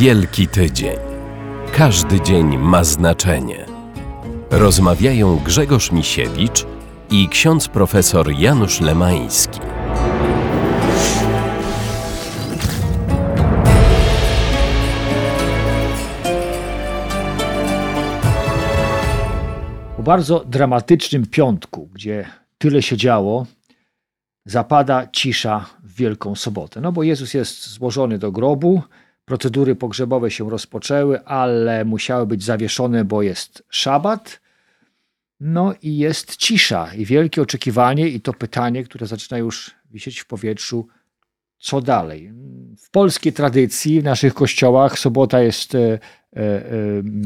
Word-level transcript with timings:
Wielki 0.00 0.48
Tydzień. 0.48 0.98
Każdy 1.72 2.20
dzień 2.20 2.58
ma 2.58 2.84
znaczenie. 2.84 3.66
Rozmawiają 4.50 5.36
Grzegorz 5.36 5.92
Misiewicz 5.92 6.66
i 7.10 7.28
ksiądz 7.28 7.68
profesor 7.68 8.32
Janusz 8.32 8.80
Lemański. 8.80 9.60
Po 19.96 20.02
bardzo 20.02 20.44
dramatycznym 20.44 21.26
piątku, 21.26 21.88
gdzie 21.94 22.26
tyle 22.58 22.82
się 22.82 22.96
działo, 22.96 23.46
zapada 24.46 25.06
cisza 25.06 25.66
w 25.82 25.94
Wielką 25.94 26.34
Sobotę. 26.34 26.80
No 26.80 26.92
bo 26.92 27.02
Jezus 27.02 27.34
jest 27.34 27.68
złożony 27.68 28.18
do 28.18 28.32
grobu, 28.32 28.82
procedury 29.30 29.74
pogrzebowe 29.74 30.30
się 30.30 30.50
rozpoczęły, 30.50 31.24
ale 31.24 31.84
musiały 31.84 32.26
być 32.26 32.44
zawieszone, 32.44 33.04
bo 33.04 33.22
jest 33.22 33.62
szabat. 33.68 34.40
No 35.40 35.74
i 35.82 35.98
jest 35.98 36.36
cisza 36.36 36.94
i 36.94 37.04
wielkie 37.04 37.42
oczekiwanie 37.42 38.08
i 38.08 38.20
to 38.20 38.32
pytanie, 38.32 38.84
które 38.84 39.06
zaczyna 39.06 39.38
już 39.38 39.70
wisieć 39.90 40.20
w 40.20 40.26
powietrzu, 40.26 40.88
co 41.58 41.80
dalej? 41.80 42.32
W 42.78 42.90
polskiej 42.90 43.32
tradycji, 43.32 44.00
w 44.00 44.04
naszych 44.04 44.34
kościołach 44.34 44.98
sobota 44.98 45.40
jest 45.40 45.74
e, 45.74 45.78
e, 45.78 45.98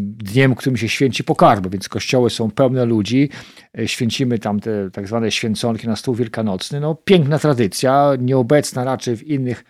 dniem, 0.07 0.55
którym 0.55 0.77
się 0.77 0.89
święci 0.89 1.25
pokarmy, 1.25 1.71
więc 1.71 1.89
kościoły 1.89 2.31
są 2.31 2.51
pełne 2.51 2.85
ludzi. 2.85 3.31
E, 3.79 3.89
święcimy 3.89 4.39
tam 4.39 4.61
te 4.61 4.91
tak 4.91 5.09
zwane 5.09 5.31
święconki 5.31 5.87
na 5.89 5.97
stół 5.97 6.15
wielkanocny. 6.15 6.81
No, 6.81 6.95
piękna 6.95 7.39
tradycja, 7.39 8.13
nieobecna 8.19 8.85
raczej 8.85 9.17
w 9.17 9.23
innych 9.23 9.65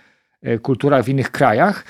kulturach, 0.63 1.05
w 1.05 1.09
innych 1.09 1.31
krajach. 1.31 1.85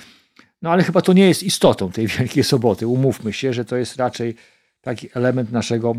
No 0.64 0.70
ale 0.70 0.82
chyba 0.82 1.00
to 1.00 1.12
nie 1.12 1.28
jest 1.28 1.42
istotą 1.42 1.92
tej 1.92 2.06
Wielkiej 2.18 2.44
Soboty. 2.44 2.86
Umówmy 2.86 3.32
się, 3.32 3.52
że 3.52 3.64
to 3.64 3.76
jest 3.76 3.96
raczej 3.96 4.34
taki 4.80 5.08
element 5.14 5.52
naszego 5.52 5.94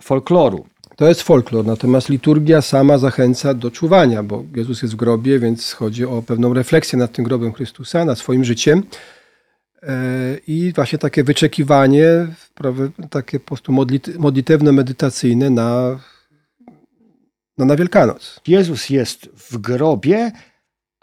folkloru. 0.00 0.66
To 0.96 1.08
jest 1.08 1.22
folklor, 1.22 1.66
natomiast 1.66 2.08
liturgia 2.08 2.62
sama 2.62 2.98
zachęca 2.98 3.54
do 3.54 3.70
czuwania, 3.70 4.22
bo 4.22 4.44
Jezus 4.56 4.82
jest 4.82 4.94
w 4.94 4.96
grobie, 4.96 5.38
więc 5.38 5.72
chodzi 5.72 6.04
o 6.04 6.22
pewną 6.22 6.54
refleksję 6.54 6.98
nad 6.98 7.12
tym 7.12 7.24
grobem 7.24 7.52
Chrystusa, 7.52 8.04
nad 8.04 8.18
swoim 8.18 8.44
życiem. 8.44 8.82
E, 9.82 9.96
I 10.46 10.72
właśnie 10.74 10.98
takie 10.98 11.24
wyczekiwanie, 11.24 12.26
takie 13.10 13.40
po 13.40 13.46
prostu 13.46 13.72
modlitewno-medytacyjne 14.18 15.50
na, 15.50 15.98
no 17.58 17.64
na 17.64 17.76
Wielkanoc. 17.76 18.40
Jezus 18.46 18.90
jest 18.90 19.26
w 19.26 19.58
grobie, 19.58 20.32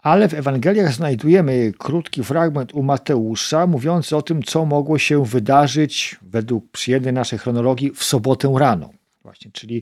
ale 0.02 0.28
w 0.28 0.34
Ewangeliach 0.34 0.92
znajdujemy 0.92 1.72
krótki 1.78 2.24
fragment 2.24 2.74
u 2.74 2.82
Mateusza 2.82 3.66
mówiący 3.66 4.16
o 4.16 4.22
tym, 4.22 4.42
co 4.42 4.64
mogło 4.64 4.98
się 4.98 5.24
wydarzyć 5.24 6.16
według 6.22 6.70
przyjemnej 6.70 7.12
naszej 7.12 7.38
chronologii 7.38 7.90
w 7.90 8.04
sobotę 8.04 8.54
rano 8.58 8.90
właśnie, 9.22 9.50
czyli 9.52 9.76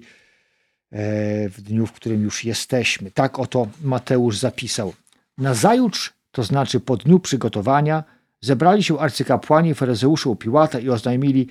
e, 0.93 1.49
w 1.49 1.61
dniu, 1.61 1.87
w 1.87 1.93
którym 1.93 2.23
już 2.23 2.45
jesteśmy. 2.45 3.11
Tak 3.11 3.39
oto 3.39 3.69
Mateusz 3.83 4.39
zapisał. 4.39 4.93
Nazajutrz, 5.39 6.13
to 6.33 6.43
znaczy 6.43 6.81
po 6.81 6.97
dniu 6.97 7.21
przygotowania, 7.21 8.05
zebrali 8.41 8.83
się 8.83 8.99
arcykapłani 8.99 9.75
faryzeusze 9.75 10.31
u 10.31 10.37
Piłata 10.37 10.79
i 10.79 10.89
oznajmili: 10.89 11.49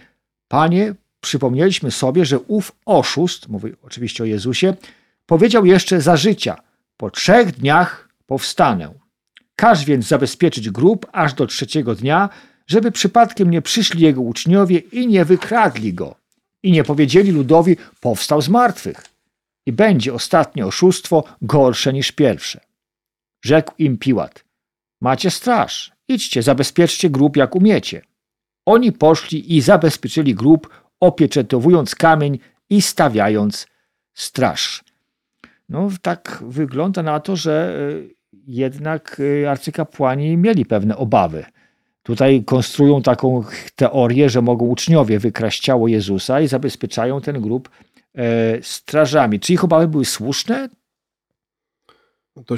Panie, 0.48 0.94
przypomnieliśmy 1.22 1.92
sobie, 1.92 2.26
że 2.26 2.40
ów 2.40 2.72
oszust, 2.86 3.48
mówi 3.48 3.74
oczywiście 3.84 4.24
o 4.24 4.26
Jezusie, 4.26 4.74
powiedział 5.26 5.66
jeszcze 5.66 6.02
za 6.02 6.18
życia: 6.18 6.56
Po 6.98 7.12
trzech 7.12 7.52
dniach 7.52 8.09
powstanę. 8.30 8.94
Każ 9.56 9.86
więc 9.86 10.08
zabezpieczyć 10.08 10.70
grób 10.70 11.08
aż 11.12 11.34
do 11.34 11.48
trzeciego 11.48 11.96
dnia, 11.96 12.30
żeby 12.68 12.92
przypadkiem 12.92 13.52
nie 13.52 13.62
przyszli 13.62 14.02
jego 14.04 14.22
uczniowie 14.22 14.78
i 14.78 15.08
nie 15.08 15.26
wykradli 15.26 15.94
go 15.94 16.16
i 16.64 16.72
nie 16.72 16.84
powiedzieli 16.84 17.32
ludowi, 17.32 17.78
powstał 18.00 18.42
z 18.42 18.50
martwych. 18.50 19.06
I 19.66 19.72
będzie 19.72 20.14
ostatnie 20.14 20.66
oszustwo 20.66 21.24
gorsze 21.42 21.94
niż 21.94 22.12
pierwsze. 22.12 22.60
Rzekł 23.46 23.74
im 23.78 23.98
Piłat: 23.98 24.44
Macie 25.02 25.32
straż, 25.32 25.92
idźcie, 26.08 26.44
zabezpieczcie 26.44 27.10
grób 27.10 27.38
jak 27.38 27.56
umiecie. 27.56 28.02
Oni 28.66 28.92
poszli 28.92 29.56
i 29.58 29.62
zabezpieczyli 29.62 30.36
grób, 30.36 30.70
opieczętowując 31.00 31.96
kamień 31.96 32.40
i 32.70 32.82
stawiając 32.82 33.68
straż. 34.14 34.84
No, 35.70 35.90
tak 36.02 36.44
wygląda 36.48 37.04
na 37.04 37.20
to, 37.20 37.36
że 37.36 37.80
e, 38.06 38.19
jednak 38.56 39.22
e, 39.44 39.52
arcykapłani 39.52 40.38
mieli 40.38 40.66
pewne 40.66 40.98
obawy 40.98 41.46
Tutaj 42.10 42.44
konstruują 42.44 43.02
taką 43.02 43.44
teorię, 43.76 44.30
że 44.30 44.42
mogą 44.42 44.66
uczniowie 44.66 45.20
wykraść 45.20 45.62
ciało 45.62 45.88
Jezusa 45.88 46.42
i 46.42 46.48
zabezpieczają 46.48 47.22
ten 47.22 47.42
grób 47.42 47.70
e, 48.16 48.24
strażami. 48.62 49.40
Czy 49.40 49.54
ich 49.54 49.64
obawy 49.64 49.88
były 49.88 50.06
słuszne? 50.06 50.70
No 52.36 52.44
to 52.44 52.56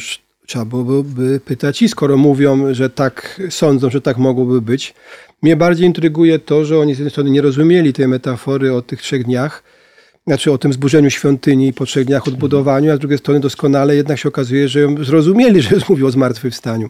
trzeba 0.48 0.66
byłoby 0.66 1.40
pytać 1.40 1.82
i 1.82 1.90
skoro 1.90 2.18
mówią, 2.18 2.74
że 2.74 2.90
tak 2.90 3.42
sądzą, 3.50 3.90
że 3.90 4.02
tak 4.02 4.18
mogłoby 4.18 4.62
być. 4.62 4.94
Mnie 5.42 5.56
bardziej 5.56 5.88
intryguje 5.88 6.40
to, 6.40 6.66
że 6.66 6.80
oni 6.80 6.96
z 6.96 6.98
jednej 6.98 7.12
strony 7.12 7.30
nie 7.30 7.42
rozumieli 7.42 7.94
tej 7.94 8.08
metafory 8.08 8.74
o 8.74 8.82
tych 8.82 9.02
trzech 9.02 9.24
dniach, 9.24 9.64
znaczy 10.28 10.52
o 10.52 10.58
tym 10.58 10.74
zburzeniu 10.74 11.10
świątyni 11.10 11.74
po 11.74 11.86
trzech 11.86 12.06
dniach 12.06 12.28
odbudowaniu, 12.28 12.92
a 12.92 12.96
z 12.96 13.00
drugiej 13.00 13.18
strony 13.18 13.40
doskonale 13.40 13.96
jednak 13.96 14.20
się 14.20 14.30
okazuje, 14.30 14.68
że 14.68 14.80
ją 14.80 15.04
zrozumieli, 15.04 15.62
że 15.62 15.76
mówił 15.90 16.08
o 16.08 16.12
zmartwychwstaniu 16.12 16.90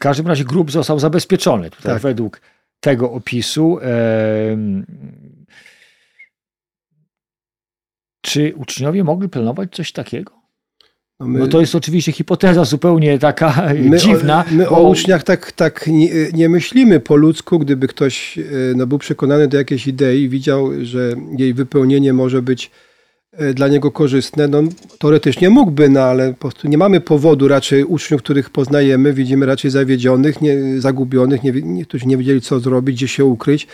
każdym 0.00 0.26
razie 0.26 0.44
grób 0.44 0.70
został 0.70 0.98
zabezpieczony 0.98 1.70
tutaj 1.70 1.92
tak. 1.92 2.02
według 2.02 2.40
tego 2.80 3.12
opisu. 3.12 3.78
Czy 8.20 8.54
uczniowie 8.56 9.04
mogli 9.04 9.28
planować 9.28 9.72
coś 9.72 9.92
takiego? 9.92 10.39
No, 11.20 11.26
my, 11.26 11.38
no, 11.38 11.46
to 11.46 11.60
jest 11.60 11.74
oczywiście 11.74 12.12
hipoteza 12.12 12.64
zupełnie 12.64 13.18
taka 13.18 13.72
my 13.90 13.98
dziwna. 13.98 14.44
O, 14.50 14.54
my 14.54 14.64
bo... 14.64 14.70
o 14.70 14.88
uczniach 14.88 15.22
tak, 15.22 15.52
tak 15.52 15.86
nie, 15.86 16.08
nie, 16.32 16.48
myślimy 16.48 17.00
po 17.00 17.16
ludzku, 17.16 17.58
gdyby 17.58 17.88
ktoś 17.88 18.38
e, 18.38 18.42
no, 18.76 18.86
był 18.86 18.98
przekonany 18.98 19.48
do 19.48 19.56
jakiejś 19.56 19.86
idei, 19.86 20.28
widział, 20.28 20.70
że 20.82 21.14
jej 21.38 21.54
wypełnienie 21.54 22.12
może 22.12 22.42
być 22.42 22.70
E, 23.32 23.54
dla 23.54 23.68
niego 23.68 23.90
korzystne, 23.90 24.48
no 24.48 24.62
teoretycznie 24.98 25.50
mógłby, 25.50 25.88
no 25.88 26.00
ale 26.00 26.32
po 26.32 26.38
prostu 26.38 26.68
nie 26.68 26.78
mamy 26.78 27.00
powodu 27.00 27.48
raczej 27.48 27.84
uczniów, 27.84 28.22
których 28.22 28.50
poznajemy, 28.50 29.12
widzimy 29.12 29.46
raczej 29.46 29.70
zawiedzionych, 29.70 30.40
nie, 30.40 30.80
zagubionych, 30.80 31.42
nie, 31.42 31.52
niektórzy 31.52 32.06
nie 32.06 32.16
wiedzieli 32.16 32.40
co 32.40 32.60
zrobić, 32.60 32.96
gdzie 32.96 33.08
się 33.08 33.24
ukryć, 33.24 33.66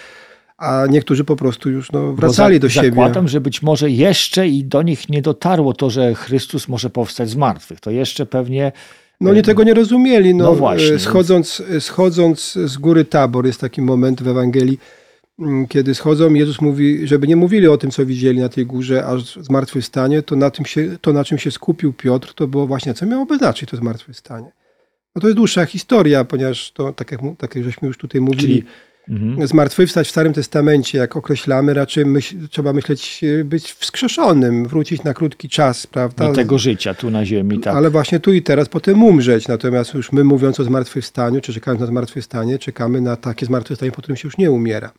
a 0.59 0.87
niektórzy 0.91 1.25
po 1.25 1.37
prostu 1.37 1.71
już 1.71 1.93
no, 1.93 2.12
wracali 2.12 2.61
do 2.61 2.69
siebie. 2.69 2.89
Zakładam, 2.89 3.28
że 3.28 3.41
być 3.41 3.62
może 3.62 3.91
jeszcze 3.91 4.49
i 4.49 4.65
do 4.65 4.83
nich 4.83 5.09
nie 5.09 5.22
dotarło 5.22 5.72
to, 5.72 5.91
że 5.91 6.15
Chrystus 6.15 6.69
może 6.69 6.91
powstać 6.91 7.31
z 7.31 7.37
martwych. 7.37 7.81
To 7.81 7.91
jeszcze 7.91 8.27
pewnie... 8.27 8.72
No 9.21 9.31
oni 9.31 9.43
tego 9.43 9.65
nie 9.65 9.75
rozumieli. 9.75 10.34
No, 10.34 10.45
no 10.45 10.55
właśnie. 10.55 10.95
E, 10.95 10.99
schodząc, 10.99 11.62
schodząc 11.81 12.53
z 12.53 12.77
góry 12.77 13.05
Tabor, 13.05 13.47
jest 13.47 13.61
taki 13.61 13.83
moment 13.83 14.22
w 14.22 14.28
Ewangelii, 14.28 14.78
Mm, 15.39 15.66
kiedy 15.66 15.95
schodzą, 15.95 16.34
Jezus 16.34 16.61
mówi, 16.61 17.06
żeby 17.06 17.27
nie 17.27 17.37
mówili 17.37 17.69
o 17.69 17.77
tym, 17.77 17.91
co 17.91 18.06
widzieli 18.06 18.41
na 18.41 18.49
tej 18.49 18.66
górze, 18.66 19.06
aż 19.06 19.37
zmartwychwstanie, 19.37 20.22
to 20.22 20.37
na, 20.37 20.50
tym 20.50 20.65
się, 20.66 20.99
to 21.00 21.12
na 21.12 21.25
czym 21.25 21.39
się 21.39 21.50
skupił 21.50 21.93
Piotr, 21.93 22.34
to 22.34 22.47
było 22.47 22.66
właśnie, 22.66 22.95
co 22.95 23.06
miałoby 23.06 23.37
znaczyć 23.37 23.71
to 23.71 23.77
zmartwychwstanie. 23.77 24.53
No 25.15 25.21
to 25.21 25.27
jest 25.28 25.37
dłuższa 25.37 25.66
historia, 25.66 26.25
ponieważ 26.25 26.72
to, 26.72 26.93
tak 26.93 27.12
jak, 27.12 27.21
tak 27.39 27.55
jak 27.55 27.65
żeśmy 27.65 27.89
już 27.89 27.99
tutaj 27.99 28.21
mówili, 28.21 28.43
Czyli... 28.43 28.65
Mhm. 29.09 29.47
Zmartwychwstać 29.47 30.06
w 30.06 30.11
Starym 30.11 30.33
Testamencie, 30.33 30.99
jak 30.99 31.17
określamy, 31.17 31.75
raczej 31.75 32.06
myśl, 32.06 32.37
trzeba 32.50 32.72
myśleć, 32.72 33.25
być 33.44 33.72
wskrzeszonym, 33.72 34.69
wrócić 34.69 35.05
na 35.05 35.15
krótki 35.15 35.49
czas, 35.49 35.87
prawda? 35.87 36.28
Do 36.28 36.34
tego 36.34 36.59
życia 36.59 36.95
tu 36.95 37.10
na 37.10 37.25
ziemi, 37.25 37.60
tak. 37.60 37.77
Ale 37.77 37.91
właśnie 37.91 38.21
tu 38.21 38.33
i 38.33 38.42
teraz 38.42 38.69
potem 38.69 39.03
umrzeć. 39.03 39.48
Natomiast 39.48 39.95
już 39.95 40.13
my 40.13 40.25
mówiąc 40.25 40.60
o 40.60 40.65
zmartwychwstaniu, 40.65 41.41
czy 41.41 41.54
czekając 41.54 41.81
na 41.81 41.86
zmartwychwstanie, 41.86 42.59
czekamy 42.59 43.01
na 43.01 43.16
takie 43.16 43.47
zmartwychwstanie, 43.47 43.92
po 43.92 44.03
którym 44.03 44.16
się 44.16 44.28
już 44.28 44.39
nie 44.39 44.51
umiera. 44.51 44.92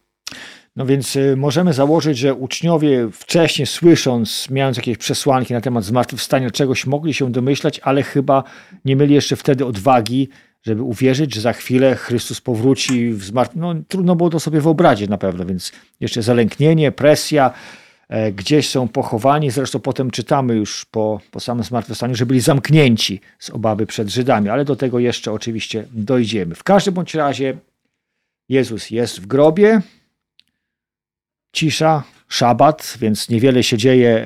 No 0.75 0.85
więc 0.85 1.15
y, 1.15 1.35
możemy 1.37 1.73
założyć, 1.73 2.17
że 2.17 2.33
uczniowie 2.33 3.09
wcześniej 3.11 3.65
słysząc, 3.65 4.47
mając 4.49 4.77
jakieś 4.77 4.97
przesłanki 4.97 5.53
na 5.53 5.61
temat 5.61 5.83
zmartwychwstania, 5.83 6.51
czegoś 6.51 6.85
mogli 6.85 7.13
się 7.13 7.31
domyślać, 7.31 7.79
ale 7.83 8.03
chyba 8.03 8.43
nie 8.85 8.95
mieli 8.95 9.13
jeszcze 9.13 9.35
wtedy 9.35 9.65
odwagi, 9.65 10.29
żeby 10.63 10.83
uwierzyć, 10.83 11.35
że 11.35 11.41
za 11.41 11.53
chwilę 11.53 11.95
Chrystus 11.95 12.41
powróci 12.41 13.09
w 13.09 13.23
zmartw... 13.23 13.55
No 13.55 13.75
trudno 13.87 14.15
było 14.15 14.29
to 14.29 14.39
sobie 14.39 14.61
wyobrazić 14.61 15.09
na 15.09 15.17
pewno, 15.17 15.45
więc 15.45 15.71
jeszcze 15.99 16.21
zalęknienie, 16.21 16.91
presja, 16.91 17.53
e, 18.09 18.31
gdzieś 18.31 18.69
są 18.69 18.87
pochowani, 18.87 19.51
zresztą 19.51 19.79
potem 19.79 20.11
czytamy 20.11 20.55
już 20.55 20.85
po, 20.85 21.21
po 21.31 21.39
samym 21.39 21.63
zmartwychwstaniu, 21.63 22.15
że 22.15 22.25
byli 22.25 22.39
zamknięci 22.39 23.21
z 23.39 23.49
obawy 23.49 23.85
przed 23.85 24.09
Żydami, 24.09 24.49
ale 24.49 24.65
do 24.65 24.75
tego 24.75 24.99
jeszcze 24.99 25.31
oczywiście 25.31 25.87
dojdziemy. 25.91 26.55
W 26.55 26.63
każdym 26.63 26.93
bądź 26.93 27.13
razie 27.13 27.57
Jezus 28.49 28.91
jest 28.91 29.21
w 29.21 29.27
grobie, 29.27 29.81
cisza, 31.53 32.03
szabat, 32.27 32.97
więc 32.99 33.29
niewiele 33.29 33.63
się 33.63 33.77
dzieje 33.77 34.09
e, 34.09 34.25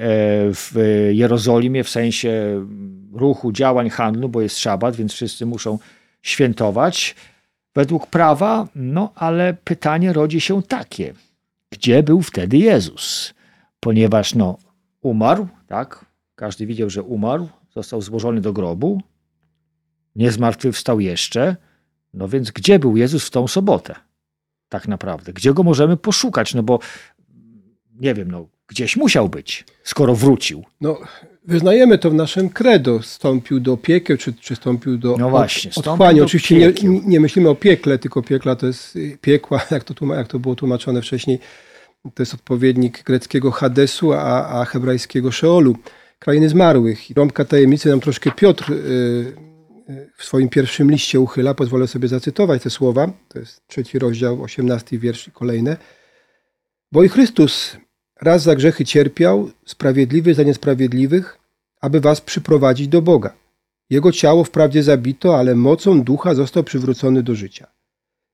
w 0.54 0.74
Jerozolimie 1.12 1.84
w 1.84 1.90
sensie 1.90 2.66
ruchu, 3.14 3.52
działań, 3.52 3.90
handlu, 3.90 4.30
bo 4.30 4.42
jest 4.42 4.60
szabat, 4.60 4.96
więc 4.96 5.14
wszyscy 5.14 5.46
muszą 5.46 5.80
świętować. 6.22 7.16
według 7.76 8.08
prawa, 8.08 8.68
no 8.76 9.12
ale 9.16 9.54
pytanie 9.54 10.14
rodzi 10.14 10.42
się 10.42 10.64
takie. 10.64 11.14
Gdzie 11.70 12.04
był 12.04 12.22
wtedy 12.22 12.58
Jezus? 12.58 13.34
Ponieważ 13.80 14.36
no, 14.36 14.58
umarł, 15.02 15.48
tak? 15.68 16.06
Każdy 16.36 16.66
widział, 16.66 16.90
że 16.90 17.04
umarł, 17.04 17.50
został 17.70 18.02
złożony 18.02 18.42
do 18.42 18.54
grobu, 18.54 19.02
nie 20.16 20.32
zmartwychwstał 20.32 21.00
jeszcze. 21.00 21.56
No 22.14 22.28
więc 22.28 22.52
gdzie 22.52 22.80
był 22.80 22.98
Jezus 22.98 23.28
w 23.28 23.30
tą 23.30 23.48
sobotę? 23.48 23.96
Tak 24.70 24.88
naprawdę. 24.88 25.34
Gdzie 25.34 25.54
go 25.54 25.64
możemy 25.64 25.98
poszukać? 25.98 26.54
No 26.54 26.64
bo 26.64 26.80
nie 28.00 28.14
wiem, 28.14 28.32
no 28.32 28.48
gdzieś 28.72 28.98
musiał 28.98 29.30
być, 29.30 29.66
skoro 29.84 30.16
wrócił. 30.16 30.64
No, 30.82 30.98
wyznajemy 31.46 31.98
to 31.98 32.10
w 32.10 32.14
naszym 32.14 32.50
credo. 32.50 33.02
Stąpił 33.02 33.60
do 33.60 33.78
piekieł, 33.78 34.18
czy, 34.18 34.34
czy 34.34 34.56
stąpił 34.56 34.98
do 34.98 35.16
no 35.20 35.30
właśnie, 35.30 35.72
otchłani. 35.76 36.22
Oczywiście 36.22 36.56
nie, 36.56 36.74
nie, 37.06 37.20
myślimy 37.20 37.50
o 37.50 37.56
piekle, 37.56 37.98
tylko 37.98 38.22
piekla 38.22 38.56
to 38.56 38.68
jest 38.68 38.98
piekła, 39.22 39.66
jak 39.72 39.84
to, 39.84 40.16
jak 40.16 40.28
to 40.28 40.40
było 40.40 40.56
tłumaczone 40.56 41.02
wcześniej. 41.02 41.40
To 42.14 42.24
jest 42.24 42.34
odpowiednik 42.34 43.04
greckiego 43.04 43.52
Hadesu, 43.52 44.14
a, 44.14 44.62
a 44.62 44.66
hebrajskiego 44.66 45.32
Szeolu, 45.32 45.76
krainy 46.20 46.50
zmarłych. 46.50 47.00
Rąbka 47.16 47.46
tajemnicy 47.46 47.90
nam 47.90 48.00
troszkę 48.00 48.32
Piotr 48.32 48.72
y, 48.72 48.76
y, 48.76 50.10
w 50.18 50.24
swoim 50.24 50.50
pierwszym 50.50 50.92
liście 50.92 51.20
uchyla. 51.20 51.54
Pozwolę 51.54 51.88
sobie 51.88 52.08
zacytować 52.08 52.64
te 52.64 52.70
słowa. 52.70 53.12
To 53.28 53.40
jest 53.40 53.68
trzeci 53.68 54.00
rozdział, 54.00 54.44
osiemnasty 54.44 55.00
wiersz 55.00 55.28
i 55.28 55.32
kolejne. 55.32 55.78
Bo 56.92 57.04
i 57.04 57.10
Chrystus 57.10 57.78
raz 58.22 58.44
za 58.44 58.56
grzechy 58.56 58.86
cierpiał, 58.86 59.52
sprawiedliwy 59.66 60.34
za 60.34 60.44
niesprawiedliwych, 60.44 61.40
aby 61.82 62.00
was 62.00 62.22
przyprowadzić 62.22 62.88
do 62.88 63.02
Boga. 63.02 63.34
Jego 63.90 64.12
ciało 64.12 64.44
wprawdzie 64.44 64.84
zabito, 64.84 65.40
ale 65.40 65.56
mocą 65.56 66.02
ducha 66.02 66.36
został 66.36 66.64
przywrócony 66.64 67.24
do 67.24 67.36
życia. 67.36 67.68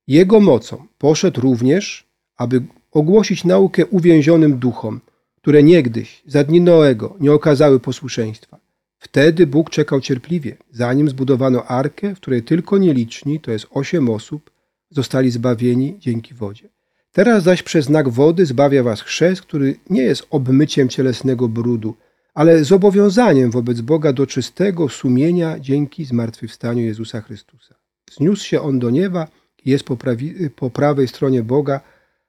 Jego 0.07 0.39
mocą 0.39 0.87
poszedł 0.97 1.41
również, 1.41 2.07
aby 2.37 2.61
ogłosić 2.91 3.43
naukę 3.43 3.85
uwięzionym 3.85 4.59
duchom, 4.59 5.01
które 5.35 5.63
niegdyś, 5.63 6.23
za 6.25 6.43
dni 6.43 6.61
Noego, 6.61 7.15
nie 7.19 7.31
okazały 7.31 7.79
posłuszeństwa. 7.79 8.59
Wtedy 8.99 9.47
Bóg 9.47 9.69
czekał 9.69 10.01
cierpliwie, 10.01 10.57
zanim 10.71 11.09
zbudowano 11.09 11.63
arkę, 11.65 12.15
w 12.15 12.19
której 12.19 12.43
tylko 12.43 12.77
nieliczni, 12.77 13.39
to 13.39 13.51
jest 13.51 13.67
osiem 13.71 14.09
osób, 14.09 14.51
zostali 14.89 15.31
zbawieni 15.31 15.95
dzięki 15.99 16.33
wodzie. 16.33 16.69
Teraz 17.17 17.43
zaś 17.43 17.63
przez 17.63 17.85
znak 17.85 18.09
wody 18.09 18.45
zbawia 18.45 18.83
was 18.83 19.01
chrzest, 19.01 19.41
który 19.41 19.75
nie 19.89 20.01
jest 20.01 20.27
obmyciem 20.29 20.89
cielesnego 20.89 21.47
brudu, 21.47 21.95
ale 22.33 22.63
zobowiązaniem 22.63 23.51
wobec 23.51 23.81
Boga 23.81 24.13
do 24.13 24.27
czystego 24.27 24.89
sumienia 24.89 25.59
dzięki 25.59 26.05
zmartwychwstaniu 26.05 26.81
Jezusa 26.81 27.21
Chrystusa. 27.21 27.75
Zniósł 28.11 28.45
się 28.45 28.61
on 28.61 28.79
do 28.79 28.89
nieba 28.89 29.27
i 29.65 29.71
jest 29.71 29.83
po, 29.83 29.97
prawi, 29.97 30.49
po 30.55 30.69
prawej 30.69 31.07
stronie 31.07 31.43
Boga, 31.43 31.81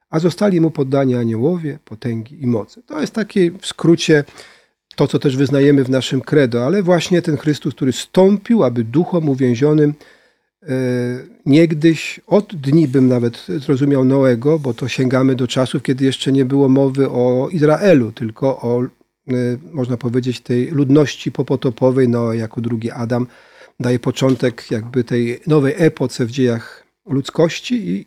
a 0.09 0.19
zostali 0.19 0.61
mu 0.61 0.71
poddani 0.71 1.15
aniołowie, 1.15 1.79
potęgi 1.85 2.43
i 2.43 2.47
moce. 2.47 2.81
To 2.83 3.01
jest 3.01 3.13
takie 3.13 3.51
w 3.51 3.65
skrócie 3.65 4.23
to, 4.95 5.07
co 5.07 5.19
też 5.19 5.37
wyznajemy 5.37 5.83
w 5.83 5.89
naszym 5.89 6.21
credo, 6.21 6.65
ale 6.65 6.83
właśnie 6.83 7.21
ten 7.21 7.37
Chrystus, 7.37 7.75
który 7.75 7.91
stąpił, 7.91 8.63
aby 8.63 8.83
duchom 8.83 9.29
uwięzionym 9.29 9.93
niegdyś, 11.45 12.19
od 12.27 12.55
dni 12.55 12.87
bym 12.87 13.07
nawet 13.07 13.45
zrozumiał 13.47 14.05
Noego, 14.05 14.59
bo 14.59 14.73
to 14.73 14.87
sięgamy 14.87 15.35
do 15.35 15.47
czasów, 15.47 15.83
kiedy 15.83 16.05
jeszcze 16.05 16.31
nie 16.31 16.45
było 16.45 16.69
mowy 16.69 17.09
o 17.09 17.49
Izraelu, 17.51 18.11
tylko 18.11 18.61
o, 18.61 18.83
e, 18.83 18.87
można 19.71 19.97
powiedzieć, 19.97 20.41
tej 20.41 20.67
ludności 20.71 21.31
popotopowej, 21.31 22.09
Noe 22.09 22.33
jako 22.37 22.61
drugi 22.61 22.91
Adam, 22.91 23.27
daje 23.79 23.99
początek 23.99 24.71
jakby 24.71 25.03
tej 25.03 25.39
nowej 25.47 25.73
epoce 25.77 26.25
w 26.25 26.31
dziejach 26.31 26.83
ludzkości 27.05 27.89
i 27.89 28.05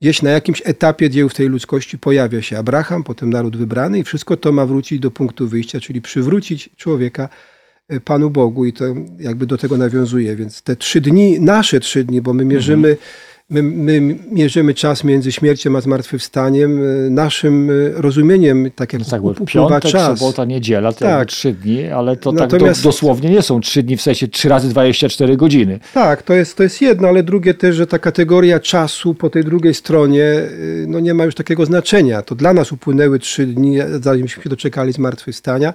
gdzieś 0.00 0.22
na 0.22 0.30
jakimś 0.30 0.62
etapie 0.64 1.10
dziejów 1.10 1.34
tej 1.34 1.48
ludzkości 1.48 1.98
pojawia 1.98 2.42
się 2.42 2.58
Abraham, 2.58 3.04
potem 3.04 3.30
naród 3.30 3.56
wybrany 3.56 3.98
i 3.98 4.04
wszystko 4.04 4.36
to 4.36 4.52
ma 4.52 4.66
wrócić 4.66 5.00
do 5.00 5.10
punktu 5.10 5.48
wyjścia, 5.48 5.80
czyli 5.80 6.02
przywrócić 6.02 6.70
człowieka 6.76 7.24
e, 7.24 7.55
Panu 8.04 8.30
Bogu 8.30 8.64
i 8.64 8.72
to 8.72 8.84
jakby 9.18 9.46
do 9.46 9.58
tego 9.58 9.76
nawiązuje. 9.76 10.36
Więc 10.36 10.62
te 10.62 10.76
trzy 10.76 11.00
dni, 11.00 11.40
nasze 11.40 11.80
trzy 11.80 12.04
dni, 12.04 12.22
bo 12.22 12.34
my 12.34 12.44
mierzymy 12.44 12.88
mhm 12.88 13.06
My, 13.50 13.62
my, 13.62 14.16
mierzymy 14.32 14.74
czas 14.74 15.04
między 15.04 15.32
śmiercią 15.32 15.76
a 15.76 15.80
zmartwychwstaniem 15.80 16.80
e, 16.82 17.10
naszym 17.10 17.70
e, 17.70 17.72
rozumieniem, 18.00 18.70
tak 18.76 18.92
jak 18.92 19.02
no 19.02 19.08
tak, 19.10 19.22
upływa 19.22 19.68
piątek, 19.68 19.92
czas. 19.92 20.18
sobota, 20.18 20.44
niedziela, 20.44 20.92
to 20.92 20.98
tak. 20.98 21.28
trzy 21.28 21.52
dni, 21.52 21.88
ale 21.88 22.16
to 22.16 22.32
Natomiast, 22.32 22.80
tak 22.80 22.82
do, 22.82 22.88
dosłownie 22.88 23.30
nie 23.30 23.42
są 23.42 23.60
trzy 23.60 23.82
dni, 23.82 23.96
w 23.96 24.02
sensie 24.02 24.28
trzy 24.28 24.48
razy 24.48 24.68
24 24.68 25.36
godziny. 25.36 25.80
Tak, 25.94 26.22
to 26.22 26.34
jest, 26.34 26.56
to 26.56 26.62
jest 26.62 26.80
jedno, 26.82 27.08
ale 27.08 27.22
drugie 27.22 27.54
też, 27.54 27.76
że 27.76 27.86
ta 27.86 27.98
kategoria 27.98 28.60
czasu 28.60 29.14
po 29.14 29.30
tej 29.30 29.44
drugiej 29.44 29.74
stronie 29.74 30.42
no 30.86 31.00
nie 31.00 31.14
ma 31.14 31.24
już 31.24 31.34
takiego 31.34 31.66
znaczenia. 31.66 32.22
To 32.22 32.34
dla 32.34 32.52
nas 32.52 32.72
upłynęły 32.72 33.18
trzy 33.18 33.46
dni, 33.46 33.78
zanim 34.00 34.28
się 34.28 34.40
doczekali 34.50 34.92
zmartwychwstania. 34.92 35.74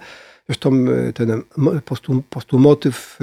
Zresztą 0.52 0.86
ten 1.14 1.42
postum, 1.86 2.24
postumotyw 2.30 3.20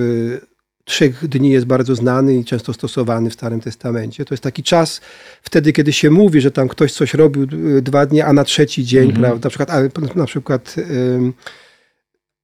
trzech 0.84 1.28
dni 1.28 1.50
jest 1.50 1.66
bardzo 1.66 1.94
znany 1.94 2.36
i 2.36 2.44
często 2.44 2.72
stosowany 2.72 3.30
w 3.30 3.34
Starym 3.34 3.60
Testamencie. 3.60 4.24
To 4.24 4.34
jest 4.34 4.42
taki 4.42 4.62
czas 4.62 5.00
wtedy, 5.42 5.72
kiedy 5.72 5.92
się 5.92 6.10
mówi, 6.10 6.40
że 6.40 6.50
tam 6.50 6.68
ktoś 6.68 6.92
coś 6.92 7.14
robił 7.14 7.46
dwa 7.82 8.06
dni, 8.06 8.20
a 8.20 8.32
na 8.32 8.44
trzeci 8.44 8.84
dzień, 8.84 9.12
-hmm. 9.12 9.20
prawda? 9.20 9.46
Na 9.46 9.50
przykład, 9.50 10.16
na 10.16 10.26
przykład 10.26 10.76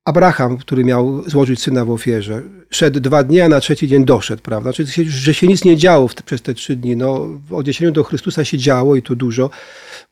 Abraham, 0.04 0.56
który 0.58 0.84
miał 0.84 1.31
złożyć 1.31 1.62
syna 1.62 1.84
w 1.84 1.90
ofierze, 1.90 2.42
szedł 2.70 3.00
dwa 3.00 3.22
dni, 3.22 3.40
a 3.40 3.48
na 3.48 3.60
trzeci 3.60 3.88
dzień 3.88 4.04
doszedł, 4.04 4.42
prawda? 4.42 4.72
Czyli, 4.72 5.10
że 5.10 5.34
się 5.34 5.46
nic 5.46 5.64
nie 5.64 5.76
działo 5.76 6.08
w, 6.08 6.14
przez 6.14 6.42
te 6.42 6.54
trzy 6.54 6.76
dni. 6.76 6.96
No, 6.96 7.28
w 7.48 7.52
odniesieniu 7.54 7.92
do 7.92 8.04
Chrystusa 8.04 8.44
się 8.44 8.58
działo 8.58 8.96
i 8.96 9.02
to 9.02 9.16
dużo, 9.16 9.50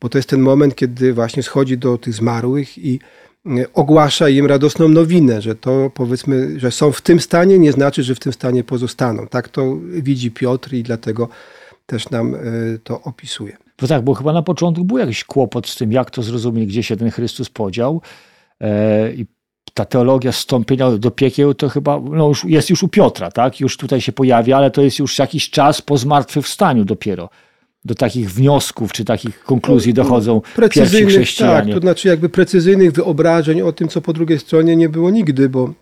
bo 0.00 0.08
to 0.08 0.18
jest 0.18 0.28
ten 0.28 0.40
moment, 0.40 0.74
kiedy 0.74 1.12
właśnie 1.12 1.42
schodzi 1.42 1.78
do 1.78 1.98
tych 1.98 2.14
zmarłych 2.14 2.78
i 2.78 3.00
ogłasza 3.74 4.28
im 4.28 4.46
radosną 4.46 4.88
nowinę, 4.88 5.42
że 5.42 5.54
to 5.54 5.90
powiedzmy, 5.94 6.60
że 6.60 6.70
są 6.70 6.92
w 6.92 7.00
tym 7.00 7.20
stanie, 7.20 7.58
nie 7.58 7.72
znaczy, 7.72 8.02
że 8.02 8.14
w 8.14 8.20
tym 8.20 8.32
stanie 8.32 8.64
pozostaną. 8.64 9.26
Tak 9.26 9.48
to 9.48 9.76
widzi 9.88 10.30
Piotr 10.30 10.74
i 10.74 10.82
dlatego 10.82 11.28
też 11.86 12.10
nam 12.10 12.34
e, 12.34 12.38
to 12.84 13.00
opisuje. 13.02 13.56
Bo 13.80 13.86
tak, 13.86 14.02
bo 14.02 14.14
chyba 14.14 14.32
na 14.32 14.42
początku 14.42 14.84
był 14.84 14.98
jakiś 14.98 15.24
kłopot 15.24 15.68
z 15.68 15.76
tym, 15.76 15.92
jak 15.92 16.10
to 16.10 16.22
zrozumieć, 16.22 16.68
gdzie 16.68 16.82
się 16.82 16.96
ten 16.96 17.10
Chrystus 17.10 17.50
podział. 17.50 18.00
E, 18.60 19.12
I 19.12 19.26
ta 19.74 19.84
teologia 19.84 20.32
stąpienia 20.32 20.90
do 20.90 21.10
piekieł 21.10 21.54
to 21.54 21.68
chyba 21.68 22.00
no 22.00 22.28
już, 22.28 22.44
jest 22.44 22.70
już 22.70 22.82
u 22.82 22.88
Piotra, 22.88 23.30
tak? 23.30 23.60
Już 23.60 23.76
tutaj 23.76 24.00
się 24.00 24.12
pojawia, 24.12 24.56
ale 24.56 24.70
to 24.70 24.82
jest 24.82 24.98
już 24.98 25.18
jakiś 25.18 25.50
czas 25.50 25.82
po 25.82 25.98
zmartwychwstaniu 25.98 26.84
dopiero 26.84 27.28
do 27.84 27.94
takich 27.94 28.30
wniosków 28.30 28.92
czy 28.92 29.04
takich 29.04 29.44
konkluzji 29.44 29.94
no, 29.96 30.02
dochodzą 30.02 30.40
pierwsi 30.70 31.06
chrześcijanie. 31.06 31.72
Tak, 31.72 31.74
to 31.74 31.80
znaczy 31.80 32.08
jakby 32.08 32.28
precyzyjnych 32.28 32.92
wyobrażeń 32.92 33.62
o 33.62 33.72
tym, 33.72 33.88
co 33.88 34.00
po 34.00 34.12
drugiej 34.12 34.38
stronie 34.38 34.76
nie 34.76 34.88
było 34.88 35.10
nigdy, 35.10 35.48
bo 35.48 35.74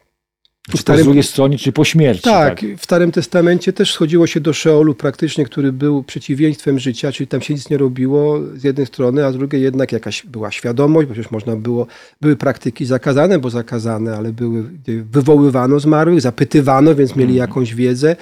czy 0.71 0.79
starym, 0.79 1.01
po 1.01 1.05
drugiej 1.05 1.23
stronie, 1.23 1.59
czy 1.59 1.73
po 1.73 1.85
śmierci. 1.85 2.23
Tak, 2.23 2.61
tak, 2.61 2.79
w 2.79 2.85
Starym 2.85 3.13
Testamencie 3.13 3.73
też 3.73 3.93
schodziło 3.93 4.27
się 4.27 4.41
do 4.41 4.53
Szeolu 4.53 4.95
praktycznie, 4.95 5.45
który 5.45 5.73
był 5.73 6.03
przeciwieństwem 6.03 6.79
życia, 6.79 7.13
czyli 7.13 7.27
tam 7.27 7.41
się 7.41 7.55
nic 7.55 7.71
nie 7.71 7.79
robiło 7.79 8.41
z 8.55 8.65
jednej 8.65 8.87
strony, 8.87 9.27
a 9.27 9.33
z 9.33 9.37
drugiej 9.37 9.63
jednak 9.63 9.93
jakaś 9.93 10.27
była 10.27 10.51
świadomość, 10.51 11.09
bo 11.09 11.15
przecież 11.15 11.31
można 11.31 11.57
było, 11.57 11.87
były 12.21 12.37
praktyki 12.37 12.85
zakazane, 12.85 13.39
bo 13.39 13.51
zakazane, 13.51 14.17
ale 14.17 14.33
były, 14.33 14.65
wywoływano 15.13 15.81
zmarłych, 15.81 16.21
zapytywano, 16.21 16.95
więc 16.95 17.17
mieli 17.17 17.33
mhm. 17.33 17.49
jakąś 17.49 17.75
wiedzę. 17.75 18.17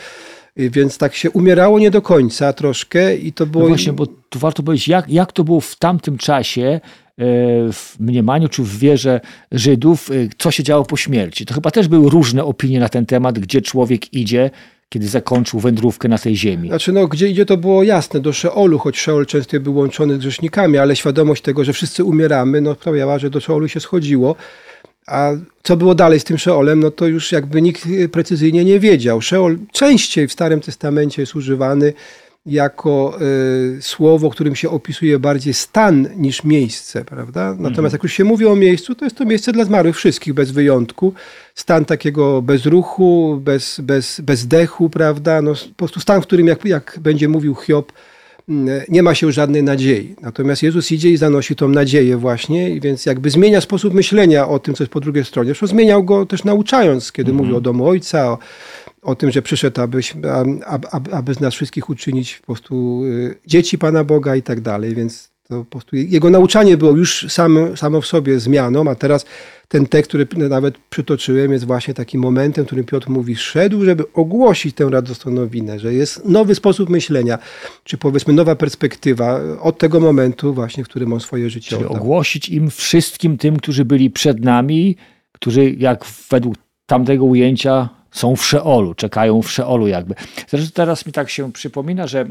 Więc 0.58 0.98
tak 0.98 1.14
się 1.14 1.30
umierało 1.30 1.78
nie 1.78 1.90
do 1.90 2.02
końca 2.02 2.52
troszkę 2.52 3.16
i 3.16 3.32
to 3.32 3.46
było... 3.46 3.62
No 3.64 3.68
właśnie, 3.68 3.92
bo 3.92 4.06
tu 4.06 4.38
warto 4.38 4.62
powiedzieć, 4.62 4.88
jak, 4.88 5.10
jak 5.10 5.32
to 5.32 5.44
było 5.44 5.60
w 5.60 5.76
tamtym 5.76 6.18
czasie 6.18 6.62
e, 6.62 6.80
w 7.72 7.96
mniemaniu 8.00 8.48
czy 8.48 8.62
w 8.62 8.78
wierze 8.78 9.20
Żydów, 9.52 10.10
e, 10.10 10.14
co 10.38 10.50
się 10.50 10.62
działo 10.62 10.84
po 10.84 10.96
śmierci. 10.96 11.46
To 11.46 11.54
chyba 11.54 11.70
też 11.70 11.88
były 11.88 12.10
różne 12.10 12.44
opinie 12.44 12.80
na 12.80 12.88
ten 12.88 13.06
temat, 13.06 13.38
gdzie 13.38 13.62
człowiek 13.62 14.14
idzie, 14.14 14.50
kiedy 14.88 15.08
zakończył 15.08 15.60
wędrówkę 15.60 16.08
na 16.08 16.18
tej 16.18 16.36
ziemi. 16.36 16.68
Znaczy, 16.68 16.92
no, 16.92 17.08
gdzie 17.08 17.28
idzie, 17.28 17.46
to 17.46 17.56
było 17.56 17.82
jasne, 17.82 18.20
do 18.20 18.32
Szeolu, 18.32 18.78
choć 18.78 18.98
Szeol 18.98 19.26
często 19.26 19.60
był 19.60 19.76
łączony 19.76 20.14
z 20.14 20.18
grzesznikami, 20.18 20.78
ale 20.78 20.96
świadomość 20.96 21.42
tego, 21.42 21.64
że 21.64 21.72
wszyscy 21.72 22.04
umieramy, 22.04 22.60
no, 22.60 22.74
sprawiała, 22.74 23.18
że 23.18 23.30
do 23.30 23.40
Szeolu 23.40 23.68
się 23.68 23.80
schodziło. 23.80 24.36
A 25.08 25.32
co 25.62 25.76
było 25.76 25.94
dalej 25.94 26.20
z 26.20 26.24
tym 26.24 26.38
Szeolem, 26.38 26.80
no 26.80 26.90
to 26.90 27.06
już 27.06 27.32
jakby 27.32 27.62
nikt 27.62 27.88
precyzyjnie 28.12 28.64
nie 28.64 28.80
wiedział. 28.80 29.20
Szeol 29.20 29.58
częściej 29.72 30.28
w 30.28 30.32
Starym 30.32 30.60
Testamencie 30.60 31.22
jest 31.22 31.36
używany 31.36 31.92
jako 32.48 33.18
y, 33.78 33.82
słowo, 33.82 34.30
którym 34.30 34.56
się 34.56 34.70
opisuje 34.70 35.18
bardziej 35.18 35.54
stan 35.54 36.08
niż 36.16 36.44
miejsce, 36.44 37.04
prawda? 37.04 37.48
Natomiast 37.50 37.76
mhm. 37.76 37.92
jak 37.92 38.02
już 38.02 38.12
się 38.12 38.24
mówi 38.24 38.46
o 38.46 38.56
miejscu, 38.56 38.94
to 38.94 39.04
jest 39.04 39.16
to 39.16 39.24
miejsce 39.24 39.52
dla 39.52 39.64
zmarłych 39.64 39.96
wszystkich, 39.96 40.34
bez 40.34 40.50
wyjątku. 40.50 41.12
Stan 41.54 41.84
takiego 41.84 42.42
bez 42.42 42.66
ruchu, 42.66 43.40
bez, 43.44 43.80
bez, 43.80 44.20
bez 44.20 44.46
dechu, 44.46 44.90
prawda? 44.90 45.42
No, 45.42 45.54
po 45.54 45.74
prostu 45.74 46.00
stan, 46.00 46.22
w 46.22 46.26
którym, 46.26 46.46
jak, 46.46 46.64
jak 46.64 46.98
będzie 47.00 47.28
mówił 47.28 47.54
Hiob, 47.54 47.92
nie 48.88 49.02
ma 49.02 49.14
się 49.14 49.32
żadnej 49.32 49.62
nadziei. 49.62 50.14
Natomiast 50.22 50.62
Jezus 50.62 50.92
idzie 50.92 51.10
i 51.10 51.16
zanosi 51.16 51.56
tą 51.56 51.68
nadzieję 51.68 52.16
właśnie, 52.16 52.80
więc 52.80 53.06
jakby 53.06 53.30
zmienia 53.30 53.60
sposób 53.60 53.94
myślenia 53.94 54.48
o 54.48 54.58
tym, 54.58 54.74
co 54.74 54.84
jest 54.84 54.92
po 54.92 55.00
drugiej 55.00 55.24
stronie. 55.24 55.48
Zresztą 55.48 55.66
zmieniał 55.66 56.04
go 56.04 56.26
też 56.26 56.44
nauczając, 56.44 57.12
kiedy 57.12 57.30
mm 57.30 57.36
-hmm. 57.36 57.44
mówił 57.44 57.56
o 57.56 57.60
domu 57.60 57.86
Ojca, 57.86 58.30
o, 58.30 58.38
o 59.02 59.14
tym, 59.14 59.30
że 59.30 59.42
przyszedł, 59.42 59.80
aby, 59.80 60.00
aby, 60.66 61.12
aby 61.12 61.34
z 61.34 61.40
nas 61.40 61.54
wszystkich 61.54 61.90
uczynić 61.90 62.38
po 62.38 62.46
prostu 62.46 63.04
y, 63.04 63.38
dzieci 63.46 63.78
Pana 63.78 64.04
Boga 64.04 64.36
i 64.36 64.42
tak 64.42 64.60
dalej, 64.60 64.94
więc 64.94 65.30
to 65.48 65.64
po 65.64 65.64
prostu 65.64 65.96
jego 65.96 66.30
nauczanie 66.30 66.76
było 66.76 66.96
już 66.96 67.26
samo, 67.28 67.76
samo 67.76 68.00
w 68.00 68.06
sobie 68.06 68.40
zmianą, 68.40 68.90
a 68.90 68.94
teraz 68.94 69.26
ten 69.68 69.86
tekst, 69.86 70.08
który 70.08 70.26
nawet 70.48 70.78
przytoczyłem, 70.78 71.52
jest 71.52 71.64
właśnie 71.64 71.94
takim 71.94 72.20
momentem, 72.20 72.64
w 72.64 72.66
którym 72.66 72.84
Piotr 72.84 73.10
mówi, 73.10 73.36
szedł, 73.36 73.84
żeby 73.84 74.12
ogłosić 74.12 74.76
tę 74.76 74.88
radosną 74.90 75.32
nowinę, 75.32 75.78
że 75.78 75.94
jest 75.94 76.24
nowy 76.24 76.54
sposób 76.54 76.88
myślenia, 76.88 77.38
czy 77.84 77.98
powiedzmy 77.98 78.34
nowa 78.34 78.56
perspektywa 78.56 79.40
od 79.60 79.78
tego 79.78 80.00
momentu 80.00 80.54
właśnie, 80.54 80.84
w 80.84 80.88
którym 80.88 81.12
on 81.12 81.20
swoje 81.20 81.50
życie 81.50 81.70
Czyli 81.70 81.84
oddał. 81.84 82.02
ogłosić 82.02 82.48
im 82.48 82.70
wszystkim 82.70 83.38
tym, 83.38 83.56
którzy 83.56 83.84
byli 83.84 84.10
przed 84.10 84.44
nami, 84.44 84.96
którzy 85.32 85.70
jak 85.70 86.04
według 86.30 86.54
tamtego 86.86 87.24
ujęcia 87.24 87.88
są 88.10 88.36
w 88.36 88.46
Szeolu, 88.46 88.94
czekają 88.94 89.42
w 89.42 89.50
Szeolu 89.50 89.86
jakby. 89.86 90.14
Zresztą 90.48 90.70
teraz 90.74 91.06
mi 91.06 91.12
tak 91.12 91.30
się 91.30 91.52
przypomina, 91.52 92.06
że 92.06 92.20
e, 92.20 92.26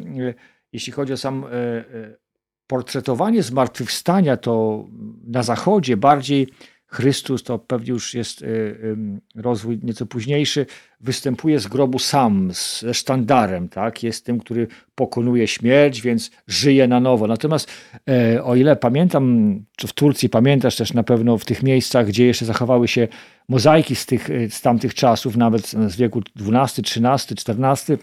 jeśli 0.74 0.94
chodzi 0.94 1.14
o 1.14 1.18
sam 1.18 1.44
e, 1.44 1.48
e, 1.50 2.27
portretowanie 2.68 3.44
zmartwychwstania, 3.44 4.38
to 4.38 4.86
na 5.28 5.44
zachodzie 5.44 5.98
bardziej 5.98 6.48
Chrystus, 6.90 7.44
to 7.44 7.60
pewnie 7.60 7.90
już 7.90 8.14
jest 8.14 8.46
rozwój 9.36 9.80
nieco 9.84 10.06
późniejszy, 10.06 10.66
występuje 11.02 11.60
z 11.60 11.68
grobu 11.68 12.00
sam, 12.00 12.50
ze 12.82 12.94
sztandarem, 12.94 13.70
tak? 13.70 14.04
jest 14.04 14.26
tym, 14.26 14.40
który 14.40 14.68
pokonuje 14.96 15.48
śmierć, 15.48 16.02
więc 16.02 16.32
żyje 16.48 16.88
na 16.88 17.00
nowo. 17.00 17.28
Natomiast 17.28 17.72
o 18.44 18.56
ile 18.56 18.76
pamiętam, 18.76 19.54
w 19.88 19.94
Turcji 19.94 20.30
pamiętasz 20.30 20.76
też 20.76 20.94
na 20.94 21.04
pewno 21.04 21.38
w 21.38 21.46
tych 21.46 21.64
miejscach, 21.64 22.08
gdzie 22.08 22.26
jeszcze 22.26 22.46
zachowały 22.46 22.88
się 22.88 23.08
mozaiki 23.50 23.96
z, 23.96 24.06
tych, 24.06 24.30
z 24.50 24.62
tamtych 24.62 24.94
czasów, 24.94 25.38
nawet 25.38 25.68
z 25.68 25.96
wieku 25.96 26.22
XII, 26.40 26.82
XIII, 26.82 27.38
XIV, 27.48 27.98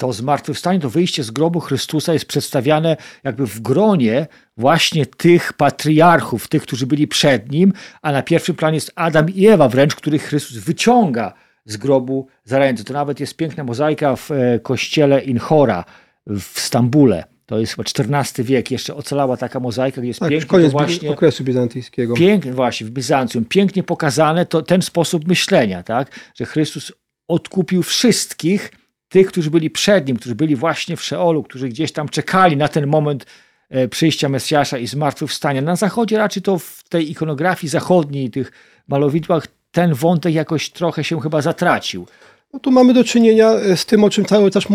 to 0.00 0.12
zmartwychwstanie, 0.12 0.80
to 0.80 0.90
wyjście 0.90 1.22
z 1.22 1.30
grobu 1.30 1.60
Chrystusa 1.60 2.12
jest 2.12 2.24
przedstawiane 2.24 2.96
jakby 3.24 3.46
w 3.46 3.60
gronie 3.60 4.26
właśnie 4.56 5.06
tych 5.06 5.52
patriarchów, 5.52 6.48
tych, 6.48 6.62
którzy 6.62 6.86
byli 6.86 7.08
przed 7.08 7.52
nim, 7.52 7.72
a 8.02 8.12
na 8.12 8.22
pierwszym 8.22 8.56
planie 8.56 8.74
jest 8.74 8.92
Adam 8.94 9.30
i 9.34 9.46
Ewa 9.46 9.68
wręcz, 9.68 9.94
których 9.94 10.22
Chrystus 10.22 10.56
wyciąga 10.56 11.32
z 11.64 11.76
grobu 11.76 12.26
za 12.44 12.58
ręce. 12.58 12.84
To 12.84 12.92
nawet 12.92 13.20
jest 13.20 13.36
piękna 13.36 13.64
mozaika 13.64 14.16
w 14.16 14.30
e, 14.30 14.58
kościele 14.58 15.22
Inchora 15.24 15.84
w 16.26 16.60
Stambule. 16.60 17.24
To 17.46 17.58
jest 17.58 17.74
chyba 17.74 18.16
XIV 18.18 18.44
wiek, 18.44 18.70
jeszcze 18.70 18.94
ocalała 18.94 19.36
taka 19.36 19.60
mozaika, 19.60 20.00
gdzie 20.00 20.08
jest 20.08 20.20
tak, 20.20 20.30
pięknie 20.30 20.48
koniec 20.48 20.72
właśnie, 20.72 21.10
okresu 21.10 21.44
bizantyjskiego. 21.44 22.14
Pięknie, 22.14 22.52
właśnie, 22.52 22.86
w 22.86 22.90
Bizancjum, 22.90 23.44
pięknie 23.44 23.82
pokazane 23.82 24.46
to, 24.46 24.62
ten 24.62 24.82
sposób 24.82 25.28
myślenia, 25.28 25.82
tak? 25.82 26.10
że 26.34 26.46
Chrystus 26.46 26.92
odkupił 27.28 27.82
wszystkich, 27.82 28.70
tych, 29.10 29.26
którzy 29.26 29.50
byli 29.50 29.70
przed 29.70 30.06
nim, 30.06 30.16
którzy 30.16 30.34
byli 30.34 30.56
właśnie 30.56 30.96
w 30.96 31.02
Szeolu, 31.02 31.42
którzy 31.42 31.68
gdzieś 31.68 31.92
tam 31.92 32.08
czekali 32.08 32.56
na 32.56 32.68
ten 32.68 32.86
moment 32.86 33.26
e, 33.70 33.88
przyjścia 33.88 34.28
Mesjasza 34.28 34.78
i 34.78 34.86
zmartwychwstania. 34.86 35.62
Na 35.62 35.76
zachodzie 35.76 36.18
raczej 36.18 36.42
to 36.42 36.58
w 36.58 36.84
tej 36.88 37.10
ikonografii 37.10 37.70
zachodniej, 37.70 38.30
tych 38.30 38.52
malowidłach, 38.88 39.46
ten 39.72 39.94
wątek 39.94 40.34
jakoś 40.34 40.70
trochę 40.70 41.04
się 41.04 41.20
chyba 41.20 41.42
zatracił. 41.42 42.06
No 42.52 42.60
tu 42.60 42.70
mamy 42.70 42.94
do 42.94 43.04
czynienia 43.04 43.50
e, 43.50 43.76
z 43.76 43.86
tym, 43.86 44.04
o 44.04 44.10
czym 44.10 44.24
cały 44.24 44.50
czas 44.50 44.64
e, 44.64 44.68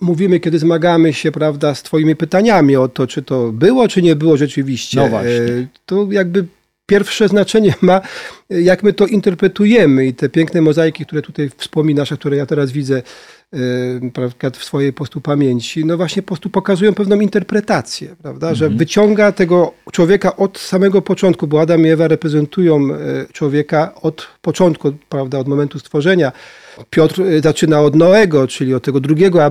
mówimy, 0.00 0.40
kiedy 0.40 0.58
zmagamy 0.58 1.12
się 1.12 1.32
prawda, 1.32 1.74
z 1.74 1.82
Twoimi 1.82 2.16
pytaniami 2.16 2.76
o 2.76 2.88
to, 2.88 3.06
czy 3.06 3.22
to 3.22 3.52
było, 3.52 3.88
czy 3.88 4.02
nie 4.02 4.16
było 4.16 4.36
rzeczywiście. 4.36 5.00
No 5.00 5.08
właśnie. 5.08 5.68
To 5.86 6.06
jakby 6.10 6.46
pierwsze 6.86 7.28
znaczenie 7.28 7.74
ma, 7.82 8.00
jak 8.50 8.82
my 8.82 8.92
to 8.92 9.06
interpretujemy 9.06 10.06
i 10.06 10.14
te 10.14 10.28
piękne 10.28 10.60
mozaiki, 10.60 11.06
które 11.06 11.22
tutaj 11.22 11.50
wspominasz, 11.56 12.12
a 12.12 12.16
które 12.16 12.36
ja 12.36 12.46
teraz 12.46 12.72
widzę 12.72 13.02
yy, 13.52 14.50
w 14.58 14.64
swojej 14.64 14.92
postu 14.92 15.20
pamięci, 15.20 15.84
no 15.84 15.96
właśnie 15.96 16.22
po 16.22 16.26
prostu 16.26 16.50
pokazują 16.50 16.94
pewną 16.94 17.20
interpretację, 17.20 18.16
prawda, 18.22 18.46
mhm. 18.46 18.56
że 18.56 18.70
wyciąga 18.70 19.32
tego 19.32 19.72
człowieka 19.92 20.36
od 20.36 20.58
samego 20.58 21.02
początku, 21.02 21.46
bo 21.46 21.60
Adam 21.60 21.86
i 21.86 21.88
Ewa 21.88 22.08
reprezentują 22.08 22.94
e, 22.94 22.98
człowieka 23.32 23.94
od 24.02 24.28
początku, 24.42 24.92
prawda, 25.08 25.38
od 25.38 25.48
momentu 25.48 25.78
stworzenia. 25.78 26.32
Piotr 26.90 27.22
e, 27.22 27.40
zaczyna 27.40 27.80
od 27.80 27.94
Noego, 27.94 28.46
czyli 28.46 28.74
od 28.74 28.84
tego 28.84 29.00
drugiego, 29.00 29.50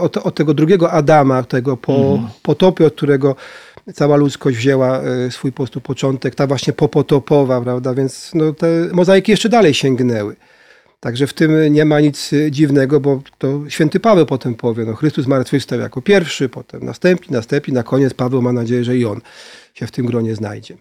od, 0.00 0.16
od 0.16 0.34
tego 0.34 0.54
drugiego 0.54 0.92
Adama, 0.92 1.42
tego 1.42 1.76
po, 1.76 1.92
mhm. 1.92 2.28
od 2.84 2.94
którego 2.94 3.36
cała 3.94 4.16
ludzkość 4.16 4.56
wzięła 4.56 5.00
e, 5.00 5.30
swój 5.30 5.52
po 5.52 5.66
początek, 5.66 6.34
ta 6.34 6.46
właśnie 6.46 6.72
popotopowa, 6.72 7.60
prawda, 7.60 7.94
więc 7.94 8.30
no, 8.34 8.52
te 8.52 8.66
mozaiki 8.92 9.30
jeszcze 9.30 9.48
dalej 9.48 9.74
sięgnęły. 9.74 10.36
Także 11.00 11.26
w 11.26 11.34
tym 11.34 11.72
nie 11.72 11.84
ma 11.84 12.00
nic 12.00 12.30
dziwnego, 12.50 13.00
bo 13.00 13.22
to 13.38 13.60
święty 13.68 14.00
Paweł 14.00 14.26
potem 14.26 14.54
powie, 14.54 14.84
no 14.84 14.94
Chrystus 14.94 15.24
zmartwychwstał 15.24 15.78
jako 15.78 16.02
pierwszy, 16.02 16.48
potem 16.48 16.84
następni, 16.84 17.34
następni, 17.34 17.74
na 17.74 17.82
koniec 17.82 18.14
Paweł 18.14 18.42
ma 18.42 18.52
nadzieję, 18.52 18.84
że 18.84 18.96
i 18.96 19.04
on 19.04 19.20
się 19.74 19.86
w 19.86 19.90
tym 19.90 20.06
gronie 20.06 20.34
znajdzie. 20.34 20.76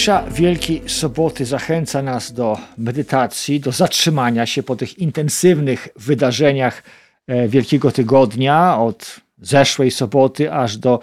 Cisza 0.00 0.24
Wielkiej 0.30 0.82
Soboty 0.86 1.44
zachęca 1.44 2.02
nas 2.02 2.32
do 2.32 2.58
medytacji, 2.78 3.60
do 3.60 3.72
zatrzymania 3.72 4.46
się 4.46 4.62
po 4.62 4.76
tych 4.76 4.98
intensywnych 4.98 5.88
wydarzeniach 5.96 6.82
e, 7.26 7.48
Wielkiego 7.48 7.92
Tygodnia, 7.92 8.78
od 8.78 9.20
zeszłej 9.38 9.90
soboty 9.90 10.52
aż 10.52 10.76
do 10.76 11.00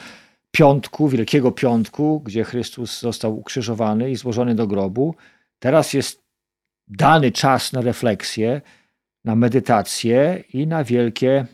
piątku, 0.51 1.09
Wielkiego 1.09 1.51
Piątku, 1.51 2.21
gdzie 2.25 2.43
Chrystus 2.43 3.01
został 3.01 3.39
ukrzyżowany 3.39 4.11
i 4.11 4.15
złożony 4.15 4.55
do 4.55 4.67
grobu. 4.67 5.15
Teraz 5.59 5.93
jest 5.93 6.23
dany 6.87 7.31
czas 7.31 7.73
na 7.73 7.81
refleksję, 7.81 8.61
na 9.25 9.35
medytację 9.35 10.43
i 10.53 10.67
na 10.67 10.83
wielkie 10.83 11.45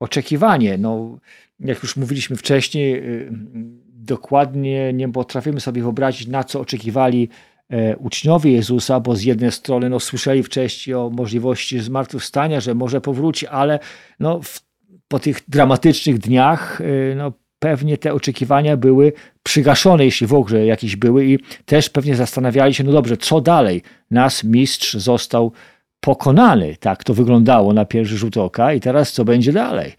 oczekiwanie. 0.00 0.78
No, 0.78 1.18
jak 1.60 1.82
już 1.82 1.96
mówiliśmy 1.96 2.36
wcześniej, 2.36 2.94
y, 2.94 3.83
dokładnie 4.04 4.92
nie 4.92 5.08
potrafimy 5.08 5.60
sobie 5.60 5.82
wyobrazić, 5.82 6.28
na 6.28 6.44
co 6.44 6.60
oczekiwali 6.60 7.28
e, 7.68 7.96
uczniowie 7.96 8.52
Jezusa, 8.52 9.00
bo 9.00 9.16
z 9.16 9.22
jednej 9.22 9.52
strony 9.52 9.90
no, 9.90 10.00
słyszeli 10.00 10.42
wcześniej 10.42 10.94
o 10.94 11.10
możliwości 11.10 11.80
zmartwychwstania, 11.80 12.60
że 12.60 12.74
może 12.74 13.00
powróci, 13.00 13.46
ale 13.46 13.78
no, 14.20 14.40
w, 14.42 14.60
po 15.08 15.18
tych 15.18 15.40
dramatycznych 15.48 16.18
dniach 16.18 16.80
e, 16.80 17.14
no, 17.14 17.32
pewnie 17.58 17.98
te 17.98 18.14
oczekiwania 18.14 18.76
były 18.76 19.12
przygaszone, 19.42 20.04
jeśli 20.04 20.26
w 20.26 20.34
ogóle 20.34 20.66
jakieś 20.66 20.96
były 20.96 21.26
i 21.26 21.38
też 21.64 21.90
pewnie 21.90 22.16
zastanawiali 22.16 22.74
się, 22.74 22.84
no 22.84 22.92
dobrze, 22.92 23.16
co 23.16 23.40
dalej? 23.40 23.82
Nas 24.10 24.44
mistrz 24.44 24.94
został 24.94 25.52
pokonany, 26.00 26.76
tak 26.80 27.04
to 27.04 27.14
wyglądało 27.14 27.72
na 27.72 27.84
pierwszy 27.84 28.16
rzut 28.16 28.36
oka 28.36 28.72
i 28.72 28.80
teraz 28.80 29.12
co 29.12 29.24
będzie 29.24 29.52
dalej? 29.52 29.92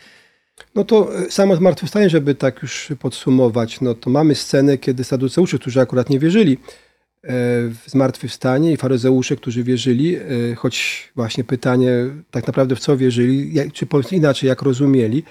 No 0.75 0.83
to 0.83 1.19
e, 1.19 1.31
samo 1.31 1.55
zmartwychwstanie, 1.55 2.09
żeby 2.09 2.35
tak 2.35 2.61
już 2.61 2.93
podsumować, 2.99 3.81
no 3.81 3.95
to 3.95 4.09
mamy 4.09 4.35
scenę, 4.35 4.77
kiedy 4.77 5.03
saduceusze, 5.03 5.59
którzy 5.59 5.81
akurat 5.81 6.09
nie 6.09 6.19
wierzyli 6.19 6.53
e, 6.53 6.57
w 7.67 7.81
zmartwychwstanie 7.87 8.71
i 8.71 8.77
faryzeusze, 8.77 9.35
którzy 9.35 9.63
wierzyli, 9.63 10.15
e, 10.15 10.21
choć 10.55 11.11
właśnie 11.15 11.43
pytanie 11.43 11.91
tak 12.31 12.47
naprawdę 12.47 12.75
w 12.75 12.79
co 12.79 12.97
wierzyli, 12.97 13.53
czy 13.73 13.87
inaczej, 14.11 14.47
jak 14.47 14.61
rozumieli, 14.61 15.23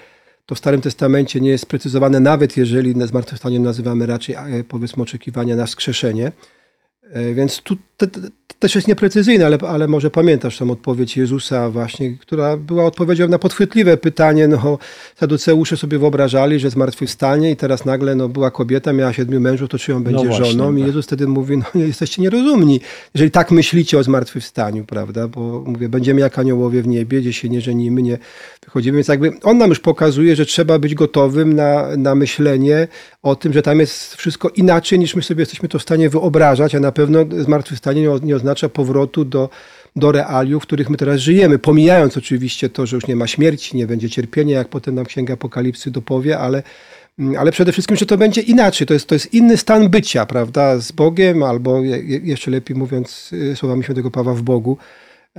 to 0.45 0.55
w 0.55 0.57
Starym 0.57 0.81
Testamencie 0.81 1.41
nie 1.41 1.49
jest 1.49 1.63
sprecyzowane, 1.63 2.19
nawet 2.19 2.57
jeżeli 2.57 3.07
zmartwychwstaniem 3.07 3.63
nazywamy 3.63 4.05
raczej 4.05 4.35
powiedzmy 4.69 5.03
oczekiwania 5.03 5.55
na 5.55 5.65
wskrzeszenie. 5.65 6.31
Więc 7.33 7.61
tu 7.61 7.77
te, 7.97 8.07
te, 8.07 8.19
też 8.59 8.75
jest 8.75 8.87
nieprecyzyjne, 8.87 9.45
ale, 9.45 9.57
ale 9.57 9.87
może 9.87 10.09
pamiętasz 10.09 10.57
tą 10.57 10.71
odpowiedź 10.71 11.17
Jezusa 11.17 11.69
właśnie, 11.69 12.17
która 12.17 12.57
była 12.57 12.85
odpowiedzią 12.85 13.27
na 13.27 13.39
podchwytliwe 13.39 13.97
pytanie. 13.97 14.47
No, 14.47 14.77
Saduceusze 15.15 15.77
sobie 15.77 15.99
wyobrażali, 15.99 16.59
że 16.59 16.69
zmartwychwstanie 16.69 17.51
i 17.51 17.55
teraz 17.55 17.85
nagle 17.85 18.15
no, 18.15 18.29
była 18.29 18.51
kobieta, 18.51 18.93
miała 18.93 19.13
siedmiu 19.13 19.41
mężów, 19.41 19.69
to 19.69 19.79
czy 19.79 19.91
ją 19.91 20.03
będzie 20.03 20.23
no 20.23 20.29
właśnie, 20.29 20.45
żoną? 20.45 20.73
Tak. 20.73 20.83
I 20.83 20.87
Jezus 20.87 21.05
wtedy 21.05 21.27
mówi, 21.27 21.57
no 21.57 21.65
jesteście 21.75 22.21
nierozumni, 22.21 22.81
jeżeli 23.13 23.31
tak 23.31 23.51
myślicie 23.51 23.99
o 23.99 24.03
zmartwychwstaniu, 24.03 24.85
prawda? 24.85 25.27
Bo 25.27 25.63
mówię, 25.65 25.89
będziemy 25.89 26.21
jak 26.21 26.39
aniołowie 26.39 26.81
w 26.81 26.87
niebie, 26.87 27.21
gdzie 27.21 27.33
się 27.33 27.49
nie 27.49 27.61
żenimy, 27.61 28.01
nie 28.01 28.17
wychodzimy. 28.65 28.95
Więc 28.95 29.07
jakby 29.07 29.31
on 29.43 29.57
nam 29.57 29.69
już 29.69 29.79
pokazuje, 29.79 30.35
że 30.35 30.45
trzeba 30.45 30.79
być 30.79 30.95
gotowym 30.95 31.53
na, 31.53 31.97
na 31.97 32.15
myślenie 32.15 32.87
o 33.23 33.35
tym, 33.35 33.53
że 33.53 33.61
tam 33.61 33.79
jest 33.79 34.15
wszystko 34.15 34.49
inaczej 34.49 34.99
niż 34.99 35.15
my 35.15 35.23
sobie 35.23 35.41
jesteśmy 35.41 35.69
to 35.69 35.79
w 35.79 35.81
stanie 35.81 36.09
wyobrażać, 36.09 36.75
a 36.75 36.79
na 36.79 36.91
pewno 36.91 37.25
zmartwychwstanie 37.39 37.84
nie, 37.93 38.09
nie 38.23 38.35
oznacza 38.35 38.69
powrotu 38.69 39.25
do, 39.25 39.49
do 39.95 40.11
realiów, 40.11 40.63
w 40.63 40.65
których 40.65 40.89
my 40.89 40.97
teraz 40.97 41.19
żyjemy. 41.19 41.59
Pomijając 41.59 42.17
oczywiście 42.17 42.69
to, 42.69 42.85
że 42.85 42.95
już 42.95 43.07
nie 43.07 43.15
ma 43.15 43.27
śmierci, 43.27 43.77
nie 43.77 43.87
będzie 43.87 44.09
cierpienia, 44.09 44.57
jak 44.57 44.67
potem 44.67 44.95
nam 44.95 45.05
Księga 45.05 45.33
Apokalipsy 45.33 45.91
dopowie, 45.91 46.39
ale 46.39 46.63
Mm, 47.19 47.35
ale 47.39 47.51
przede 47.51 47.71
wszystkim, 47.71 47.97
że 47.97 48.05
to 48.05 48.17
będzie 48.17 48.41
inaczej. 48.41 48.87
To 48.87 48.93
jest, 48.93 49.07
to 49.07 49.15
jest 49.15 49.33
inny 49.33 49.57
stan 49.57 49.89
bycia, 49.89 50.25
prawda, 50.25 50.79
z 50.79 50.91
Bogiem, 50.91 51.43
albo 51.43 51.81
jeszcze 52.23 52.51
lepiej 52.51 52.77
mówiąc 52.77 53.29
y, 53.33 53.55
słowami 53.55 53.83
świętego 53.83 54.11
Pawła 54.11 54.33
w 54.33 54.41
Bogu. 54.41 54.77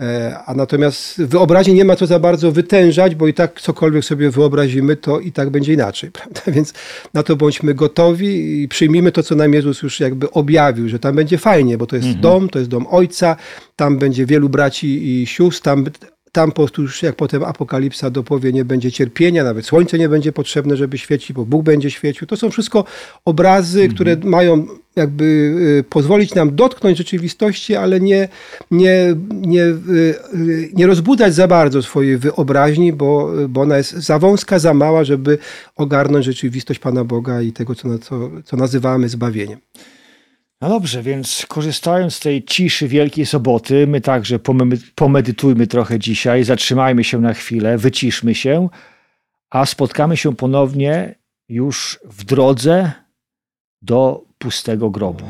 E, 0.01 0.39
a 0.47 0.55
natomiast 0.55 1.23
wyobraźni 1.23 1.75
nie 1.75 1.85
ma 1.85 1.97
co 1.97 2.07
za 2.07 2.19
bardzo 2.19 2.53
wytężać, 2.53 3.15
bo 3.15 3.27
i 3.27 3.35
tak 3.35 3.61
cokolwiek 3.61 4.05
sobie 4.05 4.31
wyobrazimy, 4.31 4.97
to 4.97 5.21
i 5.21 5.33
tak 5.33 5.51
będzie 5.51 5.73
inaczej, 5.73 6.11
prawda? 6.19 6.41
Więc 6.47 6.73
na 7.15 7.23
to 7.23 7.37
bądźmy 7.37 7.75
gotowi 7.75 8.63
i 8.63 8.69
przyjmijmy 8.69 9.13
to, 9.13 9.23
co 9.23 9.35
nam 9.35 9.53
Jezus 9.53 9.83
już 9.83 10.01
jakby 10.01 10.31
objawił, 10.31 10.89
że 10.89 10.99
tam 10.99 11.17
będzie 11.17 11.39
fajnie, 11.39 11.79
bo 11.79 11.87
to 11.87 11.97
jest 11.97 12.07
mhm. 12.07 12.23
dom, 12.23 12.49
to 12.49 12.59
jest 12.59 12.71
dom 12.71 12.87
Ojca, 12.91 13.37
tam 13.77 13.99
będzie 13.99 14.27
wielu 14.27 14.49
braci 14.49 15.21
i 15.21 15.27
sióstr, 15.27 15.63
tam 15.63 15.85
tam 16.37 16.51
po 16.51 16.55
prostu 16.55 16.83
już 16.83 17.03
jak 17.03 17.17
potem 17.17 17.45
Apokalipsa 17.45 18.11
dopowie, 18.11 18.53
nie 18.53 18.65
będzie 18.65 18.93
cierpienia, 18.93 19.45
nawet 19.45 19.67
słońce 19.67 19.99
nie 19.99 20.09
będzie 20.09 20.33
potrzebne, 20.33 20.77
żeby 20.77 20.99
świecić, 20.99 21.33
bo 21.33 21.45
Bóg 21.45 21.63
będzie 21.63 21.91
świecił. 21.91 22.27
To 22.27 22.37
są 22.37 22.51
wszystko 22.51 22.85
obrazy, 23.25 23.81
mhm. 23.81 23.95
które 23.95 24.17
mają 24.31 24.67
jakby 24.97 25.25
y, 25.25 25.85
pozwolić 25.91 26.35
nam 26.35 26.57
dotknąć 26.57 26.99
rzeczywistości, 26.99 27.77
ale 27.77 28.01
nie, 28.01 28.29
nie, 28.71 29.15
nie, 29.31 29.65
y, 29.65 30.71
nie 30.73 30.87
rozbudzać 30.87 31.35
za 31.35 31.49
bardzo 31.49 31.83
swojej 31.83 32.19
wyobraźni, 32.19 32.93
bo, 32.93 33.33
bo 33.49 33.61
ona 33.61 33.77
jest 33.77 33.93
za 33.93 34.19
wąska, 34.19 34.59
za 34.59 34.75
mała, 34.75 35.05
żeby 35.05 35.39
ogarnąć 35.77 36.25
rzeczywistość 36.25 36.81
Pana 36.81 37.05
Boga 37.05 37.43
i 37.43 37.53
tego, 37.53 37.75
co, 37.75 37.99
co, 37.99 38.31
co 38.45 38.57
nazywamy 38.57 39.09
zbawieniem. 39.09 39.59
No 40.61 40.69
dobrze, 40.69 41.03
więc 41.03 41.47
korzystając 41.49 42.15
z 42.15 42.21
tej 42.21 42.45
ciszy 42.45 42.89
Wielkiej 42.89 43.27
Soboty, 43.27 43.87
my 43.87 44.01
także 44.01 44.39
pomedytujmy 44.95 45.67
trochę 45.67 45.99
dzisiaj, 45.99 46.45
zatrzymajmy 46.45 47.05
się 47.05 47.21
na 47.21 47.35
chwilę, 47.35 47.79
wyciszmy 47.79 48.35
się, 48.35 48.69
a 49.51 49.67
spotkamy 49.67 50.17
się 50.17 50.37
ponownie 50.37 51.15
już 51.49 52.01
w 52.05 52.25
drodze 52.25 52.93
do 53.83 54.25
pustego 54.39 54.91
grobu. 54.91 55.25